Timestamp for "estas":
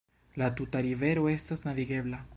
1.35-1.63